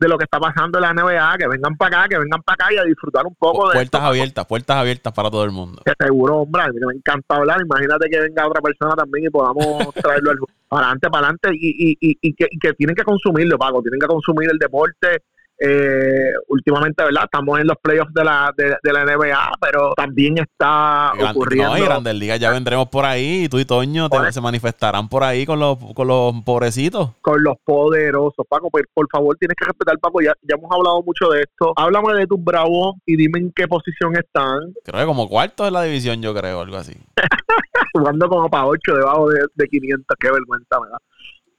[0.00, 2.54] de lo que está pasando en la NBA, que vengan para acá, que vengan para
[2.54, 5.82] acá y a disfrutar un poco de Puertas abiertas, puertas abiertas para todo el mundo.
[5.84, 7.58] Que seguro, hombre, me encanta hablar.
[7.62, 10.32] Imagínate que venga otra persona también y podamos traerlo
[10.68, 14.00] para adelante, para adelante y, y, y, que, y que tienen que consumirlo, Paco, tienen
[14.00, 15.22] que consumir el deporte
[15.62, 17.24] eh, últimamente, ¿verdad?
[17.24, 21.74] Estamos en los playoffs de la, de, la NBA, pero también está ocurriendo.
[21.74, 25.22] No, y Grandes Ligas ya vendremos por ahí y tú y Toño se manifestarán por
[25.22, 27.10] ahí con los, con los pobrecitos.
[27.20, 28.70] Con los poderosos, Paco.
[28.70, 30.22] Pues, por favor, tienes que respetar, Paco.
[30.22, 31.74] Ya, ya hemos hablado mucho de esto.
[31.76, 34.60] Háblame de tus bravos y dime en qué posición están.
[34.82, 36.94] Creo que como cuarto de la división, yo creo, algo así.
[37.92, 40.16] Jugando como para ocho debajo de, de 500.
[40.18, 40.98] Qué vergüenza, ¿verdad?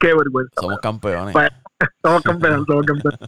[0.00, 0.60] Qué vergüenza.
[0.60, 1.32] Somos campeones.
[1.32, 1.48] Pues,
[2.02, 3.18] somos campeones, somos campeones.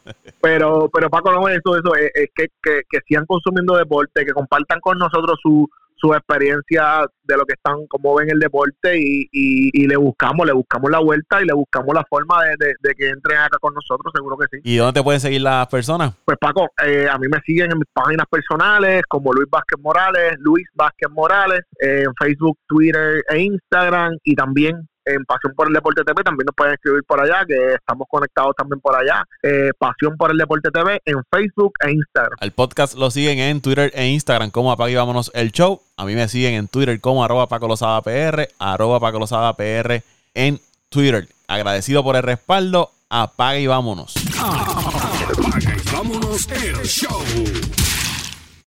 [0.41, 4.33] Pero, pero Paco, no es eso, eso, es, que, que, que, sigan consumiendo deporte, que
[4.33, 9.27] compartan con nosotros su, su experiencia de lo que están, cómo ven el deporte y,
[9.33, 13.09] y, le buscamos, le buscamos la vuelta y le buscamos la forma de, de, que
[13.09, 14.61] entren acá con nosotros, seguro que sí.
[14.65, 16.15] ¿Y dónde te pueden seguir las personas?
[16.25, 20.35] Pues Paco, eh, a mí me siguen en mis páginas personales como Luis Vázquez Morales,
[20.39, 26.03] Luis Vázquez Morales, en Facebook, Twitter e Instagram y también en Pasión por el Deporte
[26.05, 29.25] TV, también nos pueden escribir por allá, que estamos conectados también por allá.
[29.43, 32.37] Eh, Pasión por el Deporte TV en Facebook e Instagram.
[32.41, 35.81] Al podcast lo siguen en Twitter e Instagram como Apague y Vámonos el Show.
[35.97, 37.69] A mí me siguen en Twitter como arroba Paco
[38.03, 39.21] PR, arroba Paco
[39.57, 40.03] PR
[40.35, 41.29] en Twitter.
[41.49, 42.91] Agradecido por el respaldo.
[43.11, 44.15] Apague y vámonos.
[44.41, 47.23] Apaga y vámonos el show.